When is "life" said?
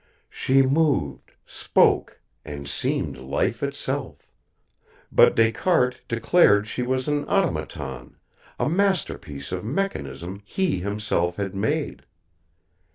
3.19-3.61